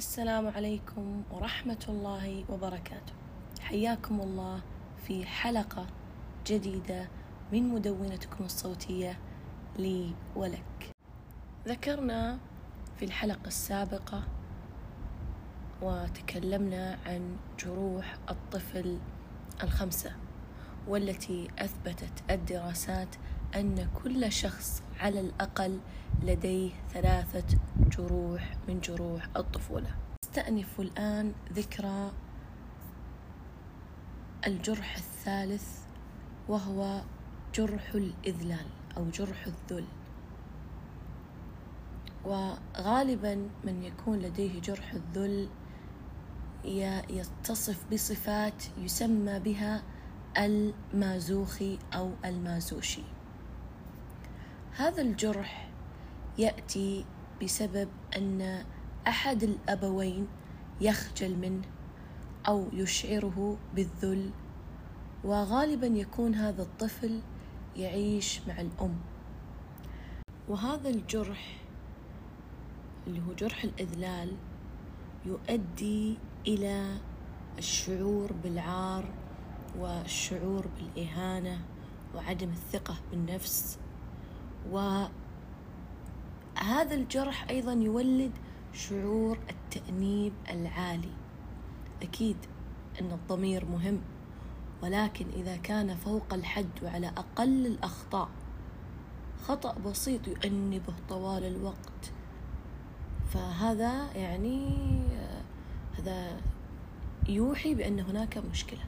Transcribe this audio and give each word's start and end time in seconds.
السلام 0.00 0.48
عليكم 0.48 1.22
ورحمة 1.30 1.84
الله 1.88 2.44
وبركاته. 2.48 3.12
حياكم 3.60 4.20
الله 4.20 4.60
في 5.06 5.26
حلقة 5.26 5.86
جديدة 6.46 7.08
من 7.52 7.68
مدونتكم 7.68 8.44
الصوتية 8.44 9.18
لي 9.78 10.14
ولك. 10.36 10.90
ذكرنا 11.68 12.38
في 12.96 13.04
الحلقة 13.04 13.46
السابقة 13.46 14.22
وتكلمنا 15.82 16.98
عن 17.06 17.36
جروح 17.58 18.16
الطفل 18.30 18.98
الخمسة 19.62 20.12
والتي 20.88 21.48
أثبتت 21.58 22.30
الدراسات 22.30 23.16
أن 23.54 23.88
كل 24.04 24.32
شخص 24.32 24.82
على 25.00 25.20
الأقل 25.20 25.78
لديه 26.22 26.70
ثلاثة 26.92 27.58
جروح 27.78 28.52
من 28.68 28.80
جروح 28.80 29.28
الطفولة. 29.36 29.94
استأنف 30.24 30.80
الآن 30.80 31.32
ذكرى 31.52 32.12
الجرح 34.46 34.96
الثالث 34.96 35.78
وهو 36.48 37.00
جرح 37.54 37.94
الإذلال 37.94 38.66
أو 38.96 39.10
جرح 39.10 39.46
الذل. 39.46 39.84
وغالبا 42.24 43.48
من 43.64 43.82
يكون 43.82 44.18
لديه 44.18 44.60
جرح 44.60 44.92
الذل 44.92 45.48
يتصف 47.10 47.92
بصفات 47.92 48.64
يسمى 48.78 49.38
بها 49.38 49.82
المازوخي 50.38 51.78
أو 51.94 52.10
المازوشي. 52.24 53.02
هذا 54.76 55.02
الجرح 55.02 55.70
يأتي 56.38 57.04
بسبب 57.42 57.88
أن 58.16 58.64
أحد 59.06 59.42
الأبوين 59.42 60.26
يخجل 60.80 61.36
منه 61.36 61.62
أو 62.48 62.68
يشعره 62.72 63.56
بالذل 63.74 64.30
وغالبا 65.24 65.86
يكون 65.86 66.34
هذا 66.34 66.62
الطفل 66.62 67.20
يعيش 67.76 68.40
مع 68.48 68.60
الأم. 68.60 68.94
وهذا 70.48 70.88
الجرح 70.88 71.56
اللي 73.06 73.20
هو 73.20 73.34
جرح 73.34 73.64
الإذلال 73.64 74.36
يؤدي 75.26 76.18
إلى 76.46 76.98
الشعور 77.58 78.32
بالعار 78.32 79.04
والشعور 79.78 80.66
بالإهانة 80.66 81.60
وعدم 82.14 82.48
الثقة 82.48 82.94
بالنفس. 83.10 83.78
وهذا 84.70 85.10
الجرح 86.94 87.48
أيضا 87.50 87.72
يولد 87.72 88.32
شعور 88.72 89.38
التأنيب 89.50 90.32
العالي. 90.50 91.12
أكيد 92.02 92.36
أن 93.00 93.12
الضمير 93.12 93.64
مهم 93.64 94.00
ولكن 94.82 95.26
إذا 95.36 95.56
كان 95.56 95.94
فوق 95.94 96.34
الحد 96.34 96.70
وعلى 96.82 97.06
أقل 97.06 97.66
الأخطاء 97.66 98.28
خطأ 99.44 99.74
بسيط 99.78 100.28
يؤنبه 100.28 100.94
طوال 101.08 101.44
الوقت. 101.44 102.12
فهذا 103.28 104.12
يعني 104.12 104.76
هذا 105.98 106.40
يوحي 107.28 107.74
بأن 107.74 108.00
هناك 108.00 108.38
مشكلة 108.38 108.80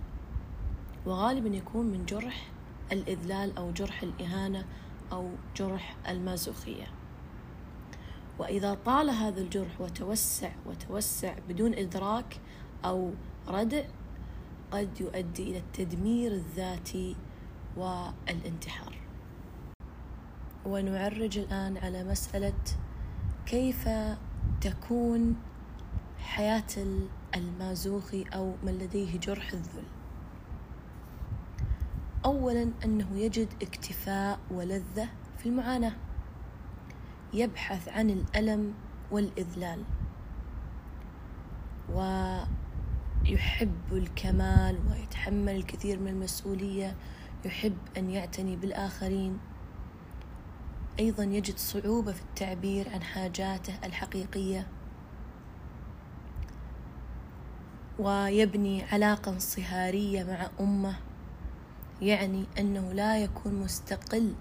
وغالبا 1.07 1.57
يكون 1.57 1.87
من 1.87 2.07
جرح 2.07 2.49
الإذلال 2.93 3.57
أو 3.57 3.71
جرح 3.71 4.03
الإهانة 4.03 4.65
أو 5.13 5.31
جرح 5.57 5.97
المازوخية. 6.09 6.87
وإذا 8.39 8.75
طال 8.75 9.11
هذا 9.11 9.41
الجرح 9.41 9.81
وتوسع 9.81 10.51
وتوسع 10.67 11.35
بدون 11.49 11.75
إدراك 11.75 12.41
أو 12.85 13.11
ردع 13.49 13.85
قد 14.71 15.01
يؤدي 15.01 15.43
إلى 15.43 15.59
التدمير 15.59 16.33
الذاتي 16.33 17.17
والانتحار. 17.77 18.99
ونعرج 20.67 21.39
الآن 21.39 21.77
على 21.77 22.05
مسألة 22.05 22.63
كيف 23.47 23.89
تكون 24.61 25.37
حياة 26.19 27.03
المازوخي 27.37 28.25
أو 28.35 28.55
من 28.63 28.79
لديه 28.79 29.19
جرح 29.19 29.53
الذل. 29.53 30.02
أولا 32.25 32.71
أنه 32.85 33.19
يجد 33.19 33.49
اكتفاء 33.63 34.39
ولذة 34.51 35.09
في 35.39 35.49
المعاناة. 35.49 35.93
يبحث 37.35 37.89
عن 37.89 38.11
الألم 38.11 38.75
والإذلال. 39.11 39.85
ويحب 43.25 43.93
الكمال 43.93 44.79
ويتحمل 44.91 45.57
الكثير 45.57 45.99
من 45.99 46.09
المسؤولية. 46.09 46.97
يحب 47.45 47.77
أن 47.97 48.11
يعتني 48.11 48.57
بالآخرين. 48.57 49.39
أيضا 50.99 51.25
يجد 51.25 51.57
صعوبة 51.57 52.13
في 52.13 52.23
التعبير 52.23 52.89
عن 52.89 53.03
حاجاته 53.03 53.75
الحقيقية. 53.85 54.67
ويبني 57.99 58.83
علاقة 58.83 59.33
انصهارية 59.33 60.25
مع 60.25 60.51
أمه. 60.61 60.97
يعني 62.03 62.45
أنه 62.59 62.93
لا 62.93 63.19
يكون 63.19 63.55
مستقل 63.55 64.35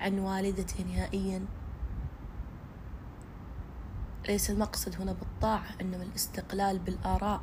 عن 0.00 0.18
والدته 0.18 0.84
نهائيا. 0.84 1.46
ليس 4.28 4.50
المقصد 4.50 5.00
هنا 5.00 5.12
بالطاعة 5.12 5.66
إنما 5.80 6.02
الاستقلال 6.02 6.78
بالآراء. 6.78 7.40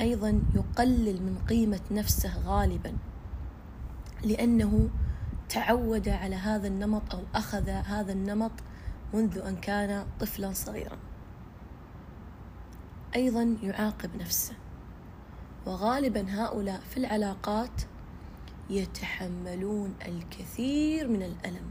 أيضا 0.00 0.42
يقلل 0.54 1.22
من 1.22 1.38
قيمة 1.48 1.80
نفسه 1.90 2.38
غالبا 2.38 2.96
لأنه 4.24 4.88
تعود 5.48 6.08
على 6.08 6.36
هذا 6.36 6.68
النمط 6.68 7.14
أو 7.14 7.22
أخذ 7.34 7.68
هذا 7.68 8.12
النمط 8.12 8.52
منذ 9.14 9.38
أن 9.38 9.56
كان 9.56 10.06
طفلا 10.20 10.52
صغيرا. 10.52 10.98
أيضا 13.16 13.56
يعاقب 13.62 14.10
نفسه. 14.20 14.54
وغالبا 15.66 16.26
هؤلاء 16.28 16.80
في 16.80 16.96
العلاقات 16.96 17.82
يتحملون 18.70 19.94
الكثير 20.06 21.08
من 21.08 21.22
الألم. 21.22 21.70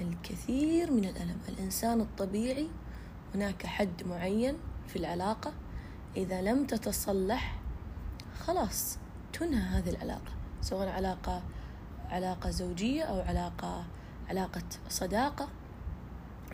الكثير 0.00 0.90
من 0.90 1.04
الألم. 1.04 1.38
الإنسان 1.48 2.00
الطبيعي 2.00 2.68
هناك 3.34 3.66
حد 3.66 4.02
معين 4.06 4.56
في 4.88 4.96
العلاقة 4.96 5.52
إذا 6.16 6.42
لم 6.42 6.66
تتصلح 6.66 7.60
خلاص 8.40 8.98
تنهى 9.32 9.78
هذه 9.78 9.90
العلاقة 9.90 10.32
سواء 10.60 10.88
علاقة 10.88 11.42
علاقة 12.08 12.50
زوجية 12.50 13.02
أو 13.02 13.20
علاقة 13.20 13.84
علاقة 14.28 14.62
صداقة. 14.88 15.48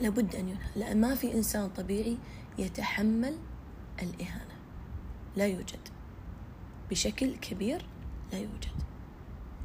لابد 0.00 0.34
أن 0.34 0.48
ينهى 0.48 0.68
لأن 0.76 1.00
ما 1.00 1.14
في 1.14 1.34
إنسان 1.34 1.68
طبيعي 1.68 2.18
يتحمل 2.58 3.38
الإهانة. 4.02 4.54
لا 5.36 5.46
يوجد. 5.46 5.99
بشكل 6.90 7.36
كبير 7.36 7.86
لا 8.32 8.38
يوجد. 8.38 8.82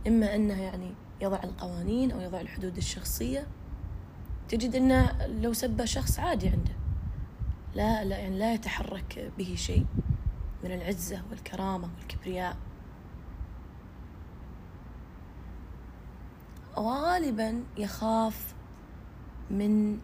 إما 0.07 0.35
أنه 0.35 0.61
يعني 0.61 0.93
يضع 1.21 1.43
القوانين 1.43 2.11
أو 2.11 2.21
يضع 2.21 2.41
الحدود 2.41 2.77
الشخصية 2.77 3.47
تجد 4.49 4.75
أنه 4.75 5.27
لو 5.27 5.53
سب 5.53 5.85
شخص 5.85 6.19
عادي 6.19 6.47
عنده. 6.49 6.73
لا 7.75 8.03
لا 8.03 8.17
يعني 8.17 8.39
لا 8.39 8.53
يتحرك 8.53 9.31
به 9.37 9.55
شيء 9.57 9.85
من 10.63 10.71
العزة 10.71 11.21
والكرامة 11.29 11.89
والكبرياء. 11.97 12.57
وغالبا 16.77 17.63
يخاف 17.77 18.55
من 19.51 19.99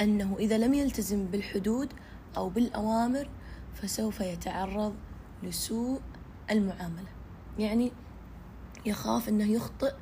أنه 0.00 0.36
إذا 0.38 0.58
لم 0.58 0.74
يلتزم 0.74 1.26
بالحدود 1.26 1.92
أو 2.36 2.48
بالأوامر 2.48 3.28
فسوف 3.74 4.20
يتعرض 4.20 4.94
لسوء 5.42 6.00
المعاملة. 6.50 7.08
يعني 7.58 7.92
يخاف 8.86 9.28
أنه 9.28 9.44
يخطئ 9.44 9.94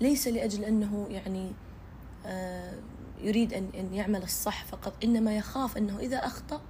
ليس 0.00 0.28
لأجل 0.28 0.64
أنه 0.64 1.06
يعني 1.10 1.52
آه، 2.26 2.74
يريد 3.20 3.54
أن 3.54 3.94
يعمل 3.94 4.22
الصح 4.22 4.64
فقط 4.64 5.04
إنما 5.04 5.36
يخاف 5.36 5.76
أنه 5.76 5.98
إذا 5.98 6.16
أخطأ 6.16 6.60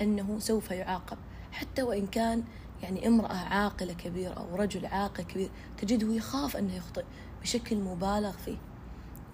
أنه 0.00 0.38
سوف 0.38 0.70
يعاقب. 0.70 1.18
حتى 1.52 1.82
وإن 1.82 2.06
كان 2.06 2.44
يعني 2.82 3.06
امرأة 3.06 3.36
عاقلة 3.36 3.92
كبيرة 3.92 4.32
أو 4.32 4.56
رجل 4.56 4.86
عاقل 4.86 5.24
كبير 5.24 5.50
تجده 5.78 6.12
يخاف 6.12 6.56
أنه 6.56 6.74
يخطئ 6.74 7.04
بشكل 7.42 7.76
مبالغ 7.76 8.32
فيه. 8.32 8.58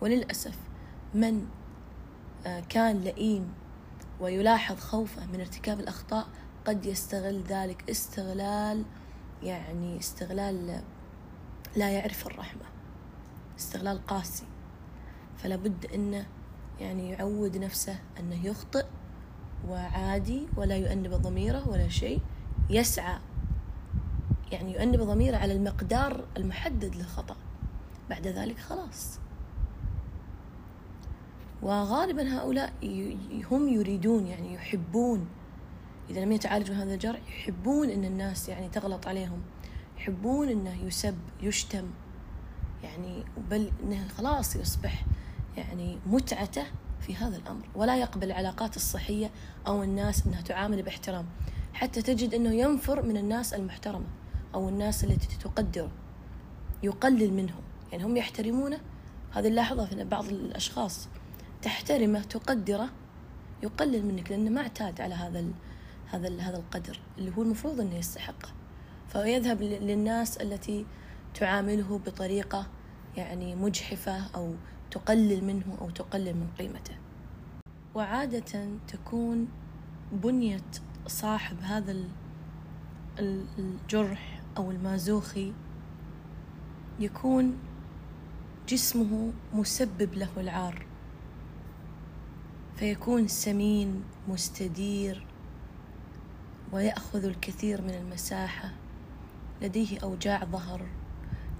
وللأسف 0.00 0.58
من 1.14 1.46
آه، 2.46 2.60
كان 2.60 3.00
لئيم 3.00 3.52
ويلاحظ 4.20 4.80
خوفه 4.80 5.26
من 5.26 5.40
ارتكاب 5.40 5.80
الأخطاء 5.80 6.26
قد 6.64 6.86
يستغل 6.86 7.42
ذلك 7.42 7.90
استغلال 7.90 8.84
يعني 9.42 9.98
استغلال 9.98 10.82
لا 11.76 11.90
يعرف 11.90 12.26
الرحمة 12.26 12.62
استغلال 13.58 14.06
قاسي. 14.06 14.44
فلا 15.36 15.56
بد 15.56 15.86
أنه 15.94 16.26
يعني 16.80 17.10
يعود 17.10 17.56
نفسه 17.56 17.98
أنه 18.20 18.46
يخطئ 18.46 18.84
وعادي 19.68 20.48
ولا 20.56 20.76
يؤنب 20.76 21.14
ضميره 21.14 21.68
ولا 21.68 21.88
شيء 21.88 22.20
يسعى 22.70 23.18
يعني 24.52 24.74
يؤنب 24.74 25.00
ضميره 25.00 25.36
على 25.36 25.52
المقدار 25.52 26.24
المحدد 26.36 26.94
للخطأ. 26.94 27.36
بعد 28.10 28.26
ذلك 28.26 28.58
خلاص. 28.58 29.18
وغالبا 31.62 32.38
هؤلاء 32.38 32.72
هم 33.50 33.68
يريدون 33.68 34.26
يعني 34.26 34.54
يحبون 34.54 35.28
إذا 36.12 36.20
لم 36.20 36.32
يتعالجوا 36.32 36.76
هذا 36.76 36.94
الجرح 36.94 37.20
يحبون 37.28 37.90
أن 37.90 38.04
الناس 38.04 38.48
يعني 38.48 38.68
تغلط 38.68 39.06
عليهم. 39.06 39.42
يحبون 39.98 40.48
أنه 40.48 40.84
يسب 40.84 41.18
يشتم. 41.42 41.90
يعني 42.82 43.24
بل 43.50 43.70
أنه 43.82 44.08
خلاص 44.08 44.56
يصبح 44.56 45.04
يعني 45.56 45.98
متعته 46.06 46.64
في 47.00 47.16
هذا 47.16 47.36
الأمر. 47.36 47.68
ولا 47.74 47.96
يقبل 47.96 48.26
العلاقات 48.26 48.76
الصحية 48.76 49.30
أو 49.66 49.82
الناس 49.82 50.26
أنها 50.26 50.40
تعامل 50.40 50.82
باحترام. 50.82 51.26
حتى 51.72 52.02
تجد 52.02 52.34
أنه 52.34 52.54
ينفر 52.54 53.02
من 53.02 53.16
الناس 53.16 53.54
المحترمة 53.54 54.06
أو 54.54 54.68
الناس 54.68 55.04
التي 55.04 55.38
تقدره. 55.38 55.90
يقلل 56.82 57.32
منهم. 57.32 57.62
يعني 57.92 58.04
هم 58.04 58.16
يحترمونه. 58.16 58.80
هذه 59.32 59.48
نلاحظها 59.48 59.86
في 59.86 60.04
بعض 60.04 60.24
الأشخاص. 60.24 61.08
تحترمه 61.62 62.22
تقدره 62.22 62.88
يقلل 63.62 64.06
منك 64.06 64.30
لأنه 64.30 64.50
ما 64.50 64.60
اعتاد 64.60 65.00
على 65.00 65.14
هذا 65.14 65.44
هذا 66.12 66.40
هذا 66.40 66.56
القدر 66.56 67.00
اللي 67.18 67.36
هو 67.36 67.42
المفروض 67.42 67.80
أنه 67.80 67.94
يستحقه 67.94 68.48
فيذهب 69.08 69.62
للناس 69.62 70.36
التي 70.36 70.86
تعامله 71.34 71.98
بطريقة 72.06 72.66
يعني 73.16 73.54
مجحفة 73.54 74.26
أو 74.34 74.54
تقلل 74.90 75.44
منه 75.44 75.78
أو 75.80 75.90
تقلل 75.90 76.34
من 76.34 76.46
قيمته. 76.58 76.94
وعادة 77.94 78.68
تكون 78.88 79.48
بنية 80.12 80.64
صاحب 81.06 81.56
هذا 81.60 81.96
الجرح 83.18 84.42
أو 84.56 84.70
المازوخي 84.70 85.52
يكون 87.00 87.58
جسمه 88.68 89.32
مسبب 89.54 90.14
له 90.14 90.30
العار. 90.36 90.86
فيكون 92.76 93.28
سمين 93.28 94.04
مستدير 94.28 95.31
ويأخذ 96.72 97.24
الكثير 97.24 97.82
من 97.82 97.94
المساحة. 97.94 98.70
لديه 99.62 99.98
أوجاع 100.02 100.44
ظهر. 100.44 100.86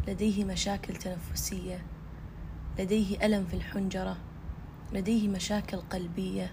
لديه 0.08 0.44
مشاكل 0.44 0.96
تنفسية. 0.96 1.82
لديه 2.78 3.26
ألم 3.26 3.44
في 3.44 3.54
الحنجرة. 3.54 4.16
لديه 4.92 5.28
مشاكل 5.28 5.76
قلبية. 5.76 6.50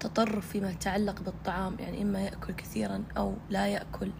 تطرف 0.00 0.48
فيما 0.48 0.70
يتعلق 0.70 1.22
بالطعام 1.22 1.76
يعني 1.78 2.02
إما 2.02 2.20
يأكل 2.20 2.52
كثيرا 2.52 3.04
أو 3.16 3.34
لا 3.50 3.66
يأكل. 3.66 4.10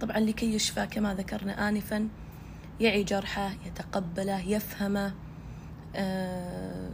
طبعا 0.00 0.18
لكي 0.18 0.54
يشفى 0.54 0.86
كما 0.86 1.14
ذكرنا 1.14 1.68
آنفا 1.68 2.08
يعي 2.80 3.04
جرحه 3.04 3.50
يتقبله 3.66 4.40
يفهمه 4.40 5.14
آه 5.96 6.90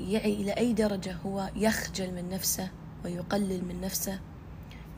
يعي 0.00 0.34
إلى 0.34 0.52
أي 0.52 0.72
درجة 0.72 1.16
هو 1.26 1.50
يخجل 1.56 2.14
من 2.14 2.28
نفسه. 2.28 2.70
ويقلل 3.04 3.64
من 3.64 3.80
نفسه 3.80 4.20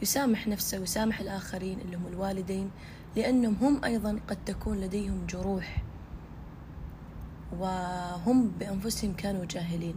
يسامح 0.02 0.48
نفسه 0.48 0.78
ويسامح 0.78 1.20
الآخرين 1.20 1.80
اللي 1.80 1.96
هم 1.96 2.06
الوالدين 2.06 2.70
لأنهم 3.16 3.56
هم 3.60 3.84
أيضا 3.84 4.20
قد 4.28 4.38
تكون 4.46 4.80
لديهم 4.80 5.26
جروح. 5.26 5.82
وهم 7.58 8.48
بأنفسهم 8.48 9.12
كانوا 9.12 9.44
جاهلين. 9.44 9.94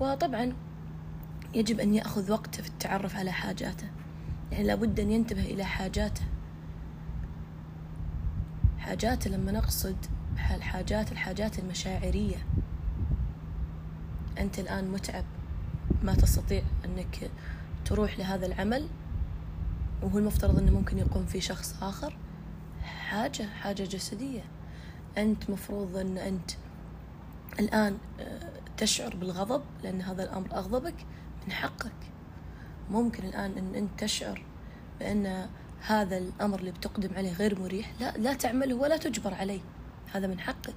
وطبعا 0.00 0.52
يجب 1.54 1.80
أن 1.80 1.94
يأخذ 1.94 2.32
وقته 2.32 2.62
في 2.62 2.68
التعرف 2.68 3.16
على 3.16 3.32
حاجاته. 3.32 3.88
يعني 4.52 4.64
لابد 4.64 5.00
أن 5.00 5.10
ينتبه 5.10 5.44
إلى 5.44 5.64
حاجاته. 5.64 6.22
حاجاته 8.78 9.30
لما 9.30 9.52
نقصد 9.52 9.96
الحاجات 10.56 11.12
الحاجات 11.12 11.58
المشاعرية. 11.58 12.46
أنت 14.38 14.58
الآن 14.58 14.90
متعب. 14.90 15.24
ما 16.02 16.14
تستطيع 16.14 16.62
أنك 16.84 17.30
تروح 17.84 18.18
لهذا 18.18 18.46
العمل 18.46 18.88
وهو 20.02 20.18
المفترض 20.18 20.58
أنه 20.58 20.72
ممكن 20.72 20.98
يقوم 20.98 21.26
فيه 21.26 21.40
شخص 21.40 21.82
آخر. 21.82 22.16
حاجة 22.82 23.42
حاجة 23.42 23.82
جسدية. 23.82 24.44
أنت 25.18 25.50
مفروض 25.50 25.96
أن 25.96 26.18
أنت 26.18 26.50
الآن 27.58 27.98
آه، 28.20 28.40
تشعر 28.76 29.16
بالغضب 29.16 29.62
لأن 29.82 30.02
هذا 30.02 30.22
الأمر 30.22 30.52
أغضبك 30.54 30.94
من 31.46 31.52
حقك. 31.52 31.92
ممكن 32.90 33.24
الآن 33.24 33.52
أن 33.58 33.74
أنت 33.74 34.00
تشعر 34.00 34.42
بأن 35.00 35.46
هذا 35.86 36.18
الأمر 36.18 36.58
اللي 36.58 36.70
بتقدم 36.70 37.14
عليه 37.16 37.32
غير 37.32 37.60
مريح 37.60 37.92
لا 38.00 38.12
لا 38.18 38.34
تعمله 38.34 38.74
ولا 38.74 38.96
تجبر 38.96 39.34
عليه. 39.34 39.60
هذا 40.12 40.26
من 40.26 40.40
حقك. 40.40 40.74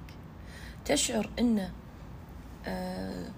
تشعر 0.84 1.30
أن 1.38 1.68
آه، 2.66 3.30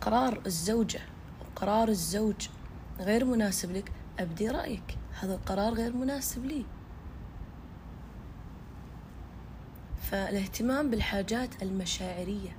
قرار 0.00 0.40
الزوجة 0.46 1.00
وقرار 1.40 1.88
الزوج 1.88 2.48
غير 3.00 3.24
مناسب 3.24 3.70
لك 3.72 3.92
أبدي 4.18 4.48
رأيك. 4.48 4.98
هذا 5.20 5.34
القرار 5.34 5.72
غير 5.72 5.92
مناسب 5.92 6.44
لي. 6.44 6.64
فالاهتمام 10.02 10.90
بالحاجات 10.90 11.62
المشاعرية. 11.62 12.56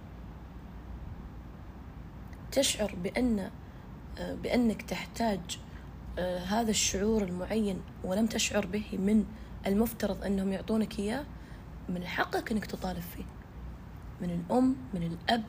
تشعر 2.52 2.96
بأن 3.04 3.52
بأنك 4.20 4.82
تحتاج 4.82 5.60
هذا 6.48 6.70
الشعور 6.70 7.24
المعين 7.24 7.82
ولم 8.04 8.28
تشعر 8.28 8.66
به 8.66 8.86
من 8.94 9.26
المفترض 9.68 10.24
أنهم 10.24 10.54
يعطونك 10.54 11.00
إياه 11.00 11.26
من 11.90 12.06
حقك 12.06 12.52
أنك 12.52 12.66
تطالب 12.66 13.04
فيه. 13.16 13.26
من 14.22 14.30
الأم 14.30 14.76
من 14.94 15.04
الأب 15.04 15.44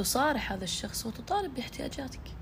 تصارح 0.00 0.52
هذا 0.52 0.64
الشخص 0.64 1.06
وتطالب 1.06 1.54
باحتياجاتك. 1.54 2.36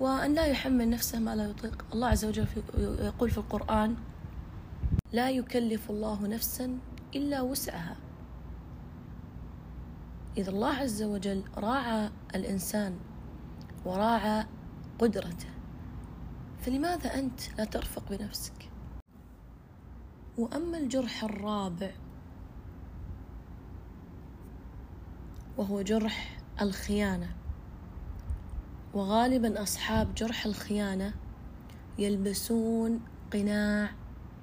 وأن 0.00 0.34
لا 0.34 0.46
يحمل 0.46 0.90
نفسه 0.90 1.18
ما 1.18 1.36
لا 1.36 1.50
يطيق. 1.50 1.84
الله 1.92 2.08
عز 2.08 2.24
وجل 2.24 2.46
يقول 2.78 3.30
في 3.30 3.38
القرآن 3.38 3.96
لا 5.12 5.30
يكلف 5.30 5.90
الله 5.90 6.26
نفسا 6.26 6.78
إلا 7.14 7.40
وسعها. 7.40 7.96
إذا 10.36 10.50
الله 10.50 10.74
عز 10.74 11.02
وجل 11.02 11.42
راعى 11.56 12.10
الإنسان 12.34 12.96
وراعى 13.84 14.46
قدرته 14.98 15.48
فلماذا 16.60 17.14
أنت 17.14 17.40
لا 17.58 17.64
ترفق 17.64 18.02
بنفسك؟ 18.10 18.70
وأما 20.38 20.78
الجرح 20.78 21.24
الرابع 21.24 21.90
وهو 25.58 25.82
جرح 25.82 26.38
الخيانة. 26.60 27.28
وغالبا 28.94 29.62
أصحاب 29.62 30.14
جرح 30.14 30.46
الخيانة 30.46 31.14
يلبسون 31.98 33.00
قناع 33.32 33.90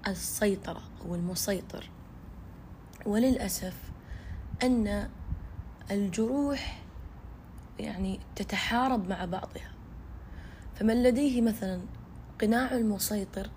السيطرة 0.07 0.81
أو 1.05 1.15
المسيطر. 1.15 1.89
وللأسف 3.05 3.91
أن 4.63 5.09
الجروح 5.91 6.81
يعني 7.79 8.19
تتحارب 8.35 9.09
مع 9.09 9.25
بعضها. 9.25 9.71
فمن 10.75 11.03
لديه 11.03 11.41
مثلا 11.41 11.81
قناع 12.41 12.71
المسيطر 12.71 13.49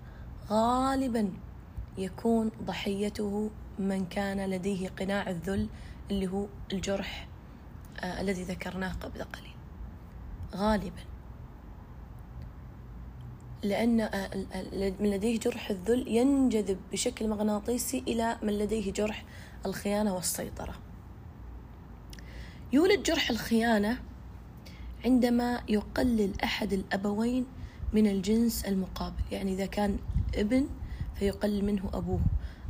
غالبا 0.49 1.29
يكون 1.97 2.51
ضحيته 2.63 3.49
من 3.79 4.05
كان 4.05 4.49
لديه 4.49 4.89
قناع 4.89 5.29
الذل 5.29 5.69
اللي 6.11 6.27
هو 6.27 6.45
الجرح 6.73 7.28
الذي 8.03 8.43
ذكرناه 8.43 8.93
قبل 8.93 9.23
قليل. 9.23 9.55
غالبا. 10.55 11.09
لأن 13.63 14.01
آه، 14.01 14.29
من 14.99 15.11
لديه 15.11 15.39
جرح 15.39 15.69
الذل 15.69 16.07
ينجذب 16.07 16.77
بشكل 16.91 17.27
مغناطيسي 17.27 18.03
إلى 18.07 18.37
من 18.43 18.57
لديه 18.57 18.91
جرح 18.91 19.25
الخيانة 19.65 20.15
والسيطرة. 20.15 20.73
يولد 22.73 23.03
جرح 23.03 23.29
الخيانة 23.29 23.99
عندما 25.05 25.61
يقلل 25.69 26.41
أحد 26.43 26.73
الأبوين 26.73 27.45
من 27.93 28.07
الجنس 28.07 28.65
المقابل. 28.65 29.23
يعني 29.31 29.53
إذا 29.53 29.65
كان 29.65 29.97
ابن 30.35 30.67
فيقلل 31.15 31.65
منه 31.65 31.89
أبوه 31.93 32.21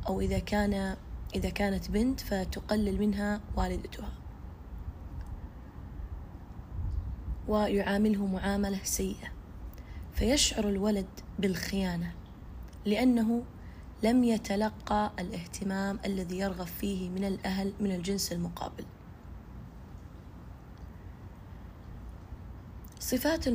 أو 0.07 0.21
إذا 0.21 0.39
كان 0.39 0.95
إذا 1.36 1.50
كانت 1.50 1.91
بنت 1.91 2.19
فتقلل 2.19 3.00
منها 3.00 3.41
والدتها. 3.57 4.18
ويعامله 7.50 8.25
معاملة 8.25 8.79
سيئة. 8.84 9.27
فيشعر 10.13 10.70
الولد 10.70 11.08
بالخيانة 11.39 12.13
لأنه 12.86 13.44
لم 14.03 14.24
يتلقى 14.24 15.12
الاهتمام 15.20 16.00
الذي 16.06 16.39
يرغب 16.39 16.68
فيه 16.68 17.10
من 17.10 17.25
الأهل 17.25 17.74
من 17.79 17.91
الجنس 17.91 18.32
المقابل. 18.32 18.86
صفات 23.00 23.48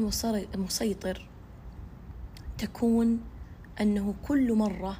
المسيطر 0.54 1.28
تكون 2.58 3.20
أنه 3.80 4.14
كل 4.22 4.54
مرة 4.54 4.96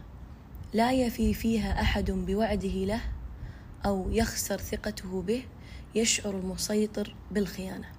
لا 0.75 0.93
يفي 0.93 1.35
فيها 1.35 1.81
أحد 1.81 2.11
بوعده 2.11 2.85
له 2.85 3.01
أو 3.87 4.11
يخسر 4.11 4.59
ثقته 4.59 5.23
به 5.23 5.45
يشعر 5.95 6.39
المسيطر 6.39 7.15
بالخيانة. 7.31 7.94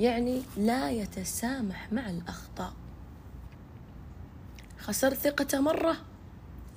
يعني 0.00 0.42
لا 0.56 0.90
يتسامح 0.90 1.92
مع 1.92 2.10
الأخطاء. 2.10 2.72
خسرت 4.78 5.14
ثقته 5.14 5.60
مرة 5.60 5.96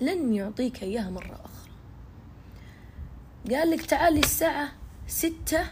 لن 0.02 0.34
يعطيك 0.34 0.84
إياها 0.84 1.10
مرة 1.10 1.40
أخرى. 1.46 1.70
قال 3.56 3.72
لك 3.72 3.86
تعالي 3.86 4.20
الساعة 4.20 4.72
ستة 5.08 5.72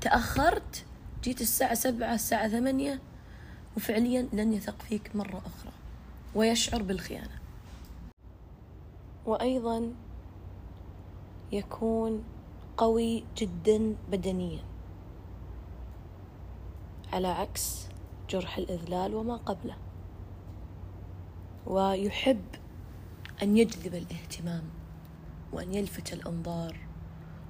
تأخرت 0.00 0.84
جيت 1.22 1.40
الساعة 1.40 1.74
سبعة 1.74 2.14
الساعة 2.14 2.48
ثمانية 2.48 3.00
وفعليا 3.76 4.28
لن 4.32 4.52
يثق 4.52 4.82
فيك 4.82 5.16
مرة 5.16 5.38
أخرى. 5.38 5.72
ويشعر 6.34 6.82
بالخيانة. 6.82 7.38
وأيضا 9.26 9.92
يكون 11.52 12.24
قوي 12.76 13.24
جدا 13.36 13.96
بدنيا. 14.10 14.64
على 17.12 17.28
عكس 17.28 17.88
جرح 18.30 18.58
الإذلال 18.58 19.14
وما 19.14 19.36
قبله. 19.36 19.76
ويحب 21.66 22.44
أن 23.42 23.56
يجذب 23.56 23.94
الاهتمام 23.94 24.62
وأن 25.52 25.74
يلفت 25.74 26.12
الأنظار 26.12 26.76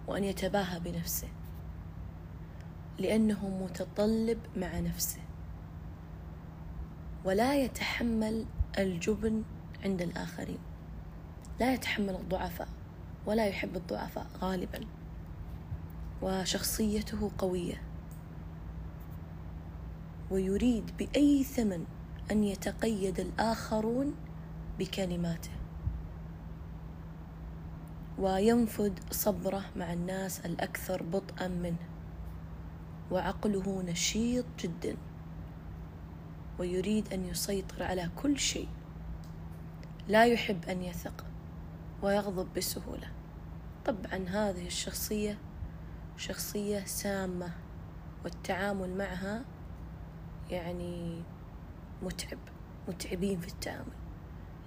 وأن 0.07 0.25
يتباهى 0.25 0.81
بنفسه 0.81 1.29
لأنه 2.99 3.49
متطلب 3.49 4.39
مع 4.57 4.81
نفسه. 4.81 5.21
ولا 7.25 7.57
يتحمل 7.65 8.47
الجبن 8.79 9.43
عند 9.85 10.03
الآخرين. 10.03 10.59
لا 11.61 11.75
يتحمل 11.75 12.15
الضعفاء 12.15 12.69
ولا 13.27 13.47
يحب 13.47 13.77
الضعفاء 13.77 14.27
غالبا. 14.41 14.81
وشخصيته 16.23 17.31
قوية. 17.39 17.88
ويريد 20.31 20.97
بأي 20.99 21.45
ثمن 21.45 21.85
أن 22.31 22.45
يتقيد 22.45 23.21
الآخرون 23.21 24.15
بكلماته. 24.79 25.51
وينفذ 28.19 28.93
صبره 29.11 29.65
مع 29.77 29.93
الناس 29.93 30.41
الأكثر 30.41 31.03
بطئا 31.03 31.49
منه. 31.49 31.89
وعقله 33.11 33.83
نشيط 33.83 34.45
جدا. 34.59 34.97
ويريد 36.59 37.13
أن 37.13 37.25
يسيطر 37.25 37.83
على 37.83 38.11
كل 38.17 38.39
شيء. 38.39 38.69
لا 40.09 40.27
يحب 40.27 40.65
أن 40.65 40.83
يثق 40.83 41.25
ويغضب 42.03 42.49
بسهولة. 42.57 43.09
طبعا 43.85 44.29
هذه 44.29 44.67
الشخصية 44.67 45.39
شخصية 46.17 46.85
سامة. 46.85 47.51
والتعامل 48.25 48.97
معها 48.97 49.45
يعني 50.51 51.23
متعب 52.03 52.39
متعبين 52.89 53.41
في 53.41 53.49
التعامل. 53.49 53.93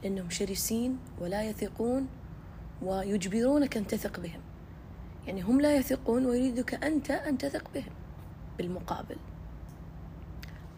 لأنهم 0.03 0.29
شرسين 0.29 0.97
ولا 1.19 1.43
يثقون 1.43 2.07
ويجبرونك 2.81 3.77
أن 3.77 3.87
تثق 3.87 4.19
بهم. 4.19 4.41
يعني 5.27 5.41
هم 5.41 5.61
لا 5.61 5.75
يثقون 5.75 6.25
ويريدك 6.25 6.83
أنت 6.83 7.11
أن 7.11 7.37
تثق 7.37 7.73
بهم 7.73 7.93
بالمقابل. 8.57 9.17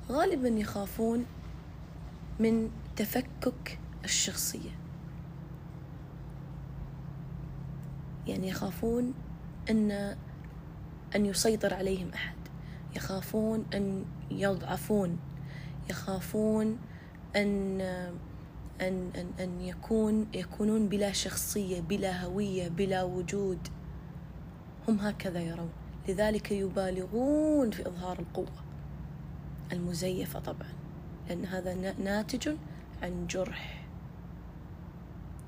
غالبا 0.09 0.47
يخافون 0.47 1.25
من 2.39 2.71
تفكك 2.95 3.79
الشخصية. 4.03 4.71
يعني 8.27 8.47
يخافون 8.47 9.13
أن 9.69 9.91
أن 11.15 11.25
يسيطر 11.25 11.73
عليهم 11.73 12.09
أحد. 12.13 12.42
يخافون 12.95 13.65
أن 13.73 14.05
يضعفون 14.31 15.19
يخافون 15.89 16.77
أن 17.35 17.81
أن 18.81 19.11
أن 19.15 19.31
أن 19.39 19.61
يكون 19.61 20.27
يكونون 20.33 20.89
بلا 20.89 21.11
شخصية 21.11 21.81
بلا 21.81 22.23
هوية 22.23 22.67
بلا 22.67 23.03
وجود. 23.03 23.67
هم 24.87 24.99
هكذا 24.99 25.41
يرون. 25.41 25.69
لذلك 26.07 26.51
يبالغون 26.51 27.71
في 27.71 27.87
إظهار 27.87 28.19
القوة 28.19 28.63
المزيفة 29.73 30.39
طبعا 30.39 30.73
لأن 31.29 31.45
هذا 31.45 31.93
ناتج 32.03 32.55
عن 33.01 33.27
جرح 33.27 33.85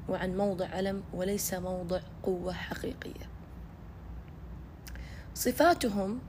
وعن 0.10 0.38
موضع 0.38 0.80
ألم 0.80 1.04
وليس 1.14 1.54
موضع 1.54 2.00
قوة 2.24 2.54
حقيقية. 2.54 3.30
صفاتهم 5.34 6.20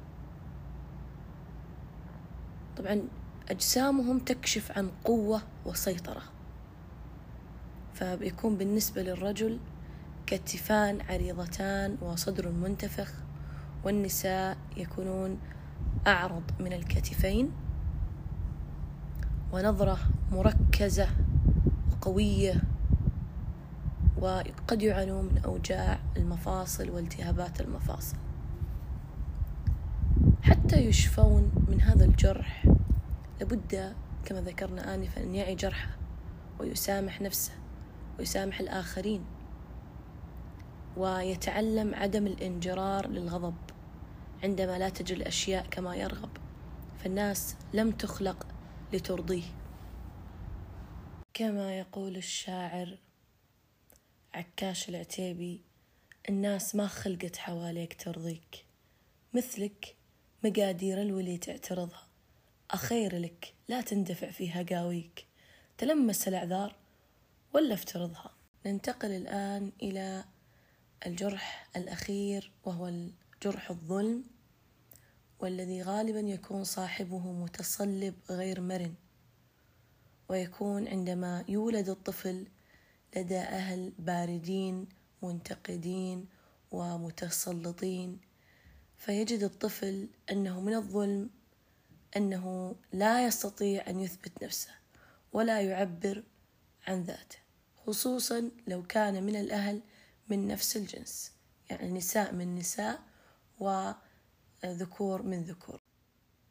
طبعا 2.77 3.03
أجسامهم 3.51 4.19
تكشف 4.19 4.79
عن 4.79 4.91
قوة 5.05 5.43
وسيطرة. 5.67 6.23
فبيكون 7.95 8.57
بالنسبة 8.57 9.03
للرجل 9.03 9.59
كتفان 10.27 11.01
عريضتان 11.01 11.97
وصدر 12.01 12.49
منتفخ 12.49 13.13
والنساء 13.85 14.57
يكونون 14.77 15.39
أعرض 16.07 16.43
من 16.61 16.73
الكتفين 16.73 17.53
ونظرة 19.53 19.99
مركزة 20.33 21.09
وقوية 21.93 22.63
وقد 24.19 24.83
يعانون 24.83 25.25
من 25.25 25.43
أوجاع 25.45 25.99
المفاصل 26.17 26.91
والتهابات 26.91 27.61
المفاصل. 27.61 28.17
حتى 30.67 30.81
يشفون 30.81 31.53
من 31.69 31.81
هذا 31.81 32.05
الجرح؟ 32.05 32.67
لابد 33.41 33.97
كما 34.25 34.41
ذكرنا 34.41 34.95
آنفا 34.95 35.23
أن 35.23 35.35
يعي 35.35 35.55
جرحه 35.55 35.97
ويسامح 36.61 37.21
نفسه 37.21 37.53
ويسامح 38.19 38.61
الآخرين 38.61 39.25
ويتعلم 40.97 41.95
عدم 41.95 42.27
الانجرار 42.27 43.09
للغضب 43.09 43.55
عندما 44.43 44.79
لا 44.79 44.89
تجد 44.89 45.17
الأشياء 45.17 45.67
كما 45.67 45.97
يرغب 45.97 46.31
فالناس 46.99 47.57
لم 47.75 47.91
تخلق 47.91 48.47
لترضيه. 48.93 49.45
كما 51.35 51.79
يقول 51.79 52.17
الشاعر 52.17 52.99
عكاش 54.35 54.89
العتيبي 54.89 55.61
الناس 56.29 56.75
ما 56.75 56.87
خلقت 56.87 57.37
حواليك 57.37 58.03
ترضيك 58.03 58.65
مثلك 59.35 59.97
مقادير 60.45 61.03
الولي 61.03 61.39
تعترضها. 61.39 62.07
أخير 62.71 63.19
لك 63.19 63.55
لا 63.69 63.81
تندفع 63.81 64.31
في 64.31 64.51
هقاويك. 64.51 65.27
تلمس 65.79 66.29
الأعذار 66.29 66.77
ولا 67.55 67.75
افترضها. 67.75 68.31
ننتقل 68.67 69.11
الآن 69.11 69.73
إلى 69.83 70.25
الجرح 71.07 71.69
الأخير 71.77 72.53
وهو 72.65 72.93
جرح 73.43 73.71
الظلم 73.71 74.25
والذي 75.41 75.83
غالبا 75.83 76.21
يكون 76.21 76.65
صاحبه 76.65 77.33
متصلب 77.33 78.15
غير 78.31 78.61
مرن 78.61 78.95
ويكون 80.29 80.89
عندما 80.89 81.45
يولد 81.49 81.89
الطفل 81.89 82.47
لدى 83.17 83.39
أهل 83.39 83.93
باردين 83.99 84.89
منتقدين 85.23 86.27
ومتسلطين. 86.73 88.19
فيجد 88.99 89.43
الطفل 89.43 90.09
أنه 90.31 90.61
من 90.61 90.75
الظلم 90.75 91.31
أنه 92.17 92.77
لا 92.93 93.27
يستطيع 93.27 93.91
أن 93.91 94.01
يثبت 94.01 94.45
نفسه 94.45 94.71
ولا 95.33 95.61
يعبر 95.61 96.23
عن 96.87 97.03
ذاته 97.03 97.39
خصوصا 97.87 98.51
لو 98.67 98.83
كان 98.83 99.23
من 99.23 99.37
الأهل 99.37 99.81
من 100.29 100.47
نفس 100.47 100.77
الجنس 100.77 101.33
يعني 101.71 101.93
نساء 101.93 102.35
من 102.35 102.55
نساء 102.55 103.03
وذكور 103.61 105.23
من 105.23 105.43
ذكور. 105.43 105.81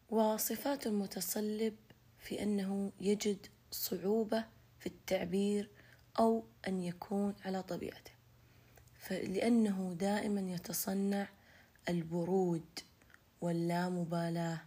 وصفات 0.10 0.88
المتصلب 0.88 1.76
في 2.20 2.44
أنه 2.44 2.92
يجد 3.02 3.48
صعوبة 3.72 4.46
في 4.80 4.86
التعبير 4.86 5.70
أو 6.20 6.44
أن 6.68 6.84
يكون 6.84 7.36
على 7.46 7.64
طبيعته 7.64 8.12
فلأنه 8.96 9.96
دائما 10.00 10.42
يتصنع 10.42 11.28
البرود 11.90 12.80
واللامبالاة 13.42 14.62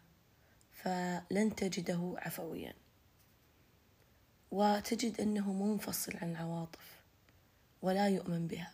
فلن 0.73 1.55
تجده 1.57 2.15
عفويا. 2.19 2.75
وتجد 4.51 5.21
أنه 5.21 5.53
منفصل 5.53 6.17
عن 6.17 6.31
العواطف 6.31 7.03
ولا 7.83 8.09
يؤمن 8.09 8.47
بها. 8.47 8.73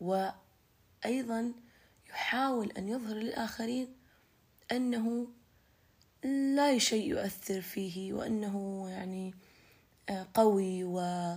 وأيضا 0.00 1.52
يحاول 2.08 2.70
أن 2.70 2.88
يظهر 2.88 3.16
للآخرين 3.16 3.96
أنه 4.72 5.28
لا 6.24 6.78
شيء 6.78 7.10
يؤثر 7.10 7.60
فيه 7.60 8.12
وأنه 8.12 8.88
يعني 8.90 9.34
آه، 10.08 10.26
قوي 10.34 10.84
و 10.84 11.36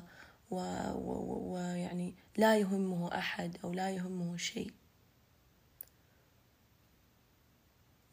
ويعني 0.51 2.15
لا 2.38 2.58
يهمه 2.58 3.17
أحد 3.17 3.58
أو 3.63 3.74
لا 3.74 3.89
يهمه 3.89 4.38
شيء. 4.38 4.72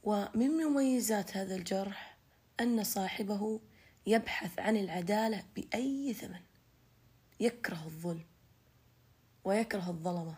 ومن 0.09 0.51
مميزات 0.51 1.37
هذا 1.37 1.57
الجرح 1.57 2.17
أن 2.61 2.85
صاحبه 2.85 3.61
يبحث 4.07 4.59
عن 4.59 4.77
العدالة 4.77 5.45
بأي 5.57 6.15
ثمن. 6.15 6.41
يكره 7.41 7.85
الظلم 7.85 8.25
ويكره 9.45 9.89
الظلمة 9.89 10.35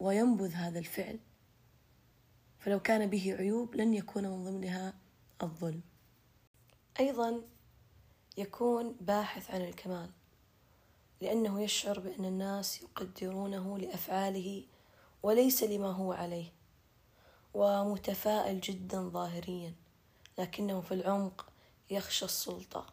وينبذ 0.00 0.52
هذا 0.52 0.78
الفعل. 0.78 1.18
فلو 2.58 2.80
كان 2.80 3.10
به 3.10 3.36
عيوب 3.38 3.74
لن 3.74 3.94
يكون 3.94 4.24
من 4.24 4.44
ضمنها 4.44 4.94
الظلم. 5.42 5.80
أيضا 7.00 7.42
يكون 8.36 8.96
باحث 9.00 9.50
عن 9.50 9.60
الكمال 9.62 10.10
لأنه 11.20 11.62
يشعر 11.62 12.00
بأن 12.00 12.24
الناس 12.24 12.82
يقدرونه 12.82 13.78
لأفعاله 13.78 14.64
وليس 15.22 15.62
لما 15.62 15.90
هو 15.90 16.12
عليه. 16.12 16.61
ومتفائل 17.54 18.60
جدا 18.60 19.08
ظاهريا 19.08 19.74
لكنه 20.38 20.80
في 20.80 20.94
العمق 20.94 21.46
يخشى 21.90 22.24
السلطة 22.24 22.86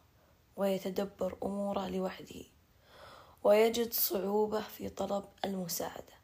ويتدبر 0.56 1.38
أموره 1.44 1.88
لوحده 1.88 2.44
ويجد 3.44 3.94
صعوبة 3.94 4.62
في 4.62 4.90
طلب 4.90 5.26
المساعدة. 5.46 6.20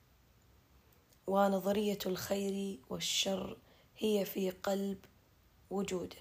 ونظرية 1.28 2.00
الخير 2.06 2.80
والشر 2.90 3.58
هي 3.98 4.26
في 4.26 4.52
قلب 4.52 5.06
وجوده 5.70 6.18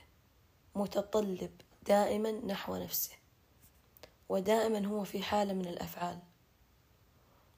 متطلب 0.75 1.61
دائما 1.83 2.31
نحو 2.31 2.77
نفسه 2.77 3.13
ودائما 4.29 4.87
هو 4.87 5.05
في 5.05 5.23
حالة 5.23 5.53
من 5.53 5.67
الأفعال 5.67 6.19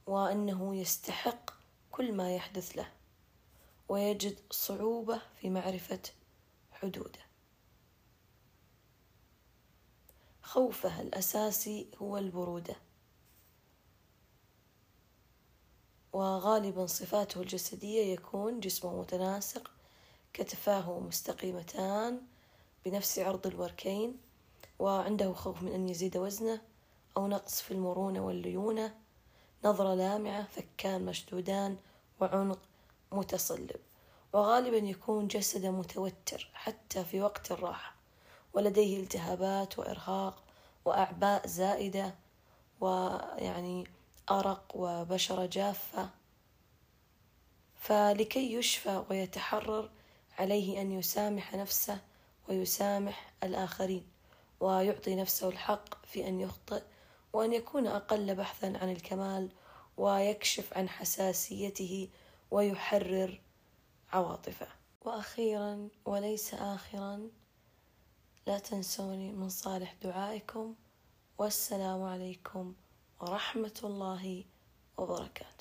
وأنه 0.07 0.77
يستحق 0.77 1.51
كل 1.91 2.13
ما 2.13 2.35
يحدث 2.35 2.77
له. 2.77 2.96
ويجد 3.89 4.39
صعوبة 4.51 5.23
في 5.41 5.51
معرفة 5.51 6.03
حدوده. 6.73 7.21
خوفه 10.43 11.01
الأساسي 11.01 11.91
هو 11.97 12.19
البرودة. 12.19 12.77
وغالبا 16.13 16.87
صفاته 16.87 17.41
الجسدية 17.41 18.13
يكون 18.13 18.61
جسمه 18.61 19.01
متناسق 19.01 19.71
كتفاه 20.33 21.01
مستقيمتان 21.01 22.21
بنفس 22.85 23.19
عرض 23.19 23.47
الوركين 23.47 24.19
وعنده 24.79 25.33
خوف 25.33 25.63
من 25.63 25.73
أن 25.73 25.89
يزيد 25.89 26.17
وزنه 26.17 26.61
أو 27.17 27.27
نقص 27.27 27.61
في 27.61 27.71
المرونة 27.71 28.27
والليونة. 28.27 28.95
نظرة 29.65 29.95
لامعة 29.95 30.47
فكان 30.47 31.05
مشدودان 31.05 31.77
وعنق 32.21 32.59
متصلب 33.13 33.81
وغالبا 34.33 34.77
يكون 34.77 35.29
جسده 35.29 35.71
متوتر 35.71 36.51
حتى 36.55 37.05
في 37.05 37.21
وقت 37.21 37.53
الراحة 37.53 37.95
ولديه 38.53 39.01
التهابات 39.01 39.79
وإرهاق 39.79 40.43
وأعباء 40.85 41.47
زائدة 41.47 42.15
ويعني 42.81 43.87
أرق 44.31 44.73
وبشرة 44.75 45.47
جافة. 45.47 46.11
فلكي 47.77 48.55
يشفى 48.55 49.05
ويتحرر 49.11 49.91
عليه 50.39 50.81
أن 50.81 50.93
يسامح 50.93 51.55
نفسه 51.55 51.99
ويسامح 52.49 53.33
الآخرين 53.43 54.07
ويعطي 54.61 55.15
نفسه 55.15 55.49
الحق 55.49 56.07
في 56.07 56.29
أن 56.29 56.41
يخطئ 56.41 56.83
وأن 57.33 57.53
يكون 57.53 57.87
أقل 57.87 58.35
بحثا 58.35 58.67
عن 58.67 58.91
الكمال 58.91 59.49
ويكشف 59.97 60.79
عن 60.79 60.89
حساسيته 60.89 62.09
ويحرر 62.51 63.41
عواطفه. 64.13 64.69
وأخيرا 65.01 65.89
وليس 66.05 66.55
آخرا 66.55 67.31
لا 68.47 68.59
تنسوني 68.59 69.33
من 69.33 69.49
صالح 69.49 69.95
دعائكم 70.03 70.75
والسلام 71.39 72.03
عليكم 72.03 72.75
ورحمة 73.21 73.81
الله 73.85 74.45
وبركاته. 74.97 75.47